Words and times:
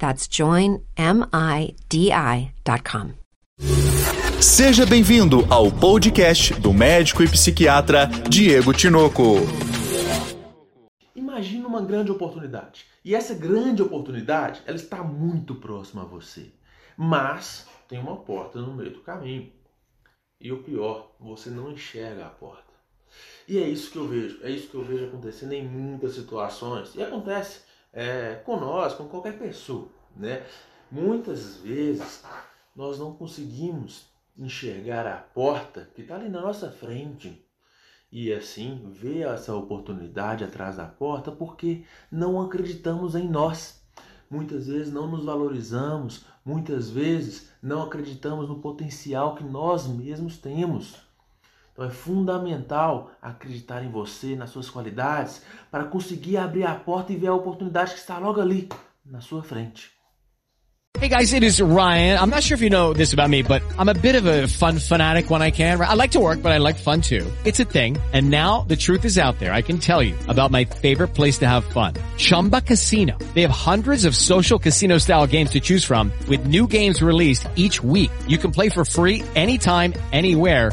That's 0.00 0.26
joinmidi.com. 0.30 0.80
Seja 4.40 4.86
bem-vindo 4.86 5.46
ao 5.50 5.70
podcast 5.70 6.54
do 6.54 6.72
médico 6.72 7.22
e 7.22 7.28
psiquiatra 7.28 8.06
Diego 8.26 8.72
Tinoco. 8.72 9.34
Imagina 11.14 11.68
uma 11.68 11.82
grande 11.82 12.10
oportunidade. 12.10 12.86
E 13.04 13.14
essa 13.14 13.34
grande 13.34 13.82
oportunidade, 13.82 14.62
ela 14.64 14.76
está 14.76 15.04
muito 15.04 15.54
próxima 15.54 16.00
a 16.00 16.06
você. 16.06 16.46
Mas 16.96 17.66
tem 17.86 17.98
uma 17.98 18.16
porta 18.16 18.58
no 18.58 18.72
meio 18.72 18.94
do 18.94 19.00
caminho. 19.00 19.52
E 20.40 20.50
o 20.50 20.62
pior, 20.62 21.12
você 21.20 21.50
não 21.50 21.70
enxerga 21.70 22.24
a 22.24 22.30
porta. 22.30 22.72
E 23.46 23.58
é 23.58 23.68
isso 23.68 23.90
que 23.90 23.98
eu 23.98 24.08
vejo, 24.08 24.38
é 24.42 24.50
isso 24.50 24.68
que 24.68 24.76
eu 24.76 24.84
vejo 24.84 25.04
acontecendo 25.04 25.52
em 25.52 25.68
muitas 25.68 26.14
situações. 26.14 26.94
E 26.94 27.02
acontece 27.02 27.68
é, 27.92 28.36
com 28.44 28.58
nós, 28.58 28.94
com 28.94 29.08
qualquer 29.08 29.38
pessoa. 29.38 29.88
Né? 30.16 30.44
Muitas 30.90 31.56
vezes 31.56 32.24
nós 32.74 32.98
não 32.98 33.14
conseguimos 33.14 34.06
enxergar 34.36 35.06
a 35.06 35.16
porta 35.16 35.88
que 35.94 36.02
está 36.02 36.14
ali 36.14 36.28
na 36.28 36.40
nossa 36.40 36.70
frente 36.70 37.44
e 38.10 38.32
assim 38.32 38.90
ver 38.90 39.26
essa 39.26 39.54
oportunidade 39.54 40.42
atrás 40.42 40.76
da 40.76 40.86
porta 40.86 41.30
porque 41.30 41.84
não 42.10 42.40
acreditamos 42.40 43.14
em 43.14 43.28
nós. 43.28 43.80
Muitas 44.28 44.68
vezes 44.68 44.92
não 44.92 45.08
nos 45.08 45.24
valorizamos, 45.24 46.24
muitas 46.44 46.90
vezes 46.90 47.50
não 47.62 47.82
acreditamos 47.82 48.48
no 48.48 48.60
potencial 48.60 49.34
que 49.34 49.44
nós 49.44 49.86
mesmos 49.86 50.38
temos. 50.38 51.09
Então 51.80 51.88
é 51.88 51.94
fundamental 51.94 53.10
acreditar 53.22 53.82
em 53.82 53.90
você, 53.90 54.36
nas 54.36 54.50
suas 54.50 54.68
qualidades, 54.68 55.42
para 55.70 55.84
conseguir 55.84 56.36
abrir 56.36 56.66
a 56.66 56.74
porta 56.74 57.10
e 57.10 57.16
ver 57.16 57.28
a 57.28 57.34
oportunidade 57.34 57.94
que 57.94 58.00
está 58.00 58.18
logo 58.18 58.38
ali, 58.38 58.68
na 59.02 59.22
sua 59.22 59.42
frente. 59.42 59.90
Hey 60.98 61.08
guys, 61.08 61.32
it 61.32 61.44
is 61.44 61.62
Ryan. 61.62 62.18
I'm 62.18 62.30
not 62.30 62.42
sure 62.42 62.56
if 62.56 62.62
you 62.62 62.68
know 62.68 62.92
this 62.92 63.14
about 63.14 63.30
me, 63.30 63.42
but 63.42 63.62
I'm 63.78 63.88
a 63.88 63.94
bit 63.94 64.16
of 64.16 64.26
a 64.26 64.48
fun 64.48 64.78
fanatic 64.78 65.30
when 65.30 65.40
I 65.40 65.52
can. 65.52 65.80
I 65.80 65.94
like 65.94 66.10
to 66.10 66.20
work, 66.20 66.42
but 66.42 66.50
I 66.50 66.58
like 66.58 66.76
fun 66.76 67.00
too. 67.00 67.30
It's 67.44 67.60
a 67.60 67.64
thing. 67.64 67.96
And 68.12 68.28
now 68.28 68.66
the 68.66 68.76
truth 68.76 69.04
is 69.04 69.16
out 69.16 69.38
there. 69.38 69.52
I 69.52 69.62
can 69.62 69.78
tell 69.78 70.02
you 70.02 70.16
about 70.26 70.50
my 70.50 70.64
favorite 70.64 71.14
place 71.14 71.38
to 71.38 71.48
have 71.48 71.64
fun. 71.64 71.94
Chumba 72.18 72.60
Casino. 72.60 73.16
They 73.34 73.42
have 73.42 73.52
hundreds 73.52 74.04
of 74.04 74.16
social 74.16 74.58
casino 74.58 74.98
style 74.98 75.28
games 75.28 75.50
to 75.50 75.60
choose 75.60 75.84
from 75.84 76.12
with 76.28 76.46
new 76.46 76.66
games 76.66 77.00
released 77.00 77.48
each 77.54 77.82
week. 77.82 78.10
You 78.26 78.38
can 78.38 78.50
play 78.50 78.68
for 78.68 78.84
free 78.84 79.22
anytime, 79.36 79.94
anywhere. 80.12 80.72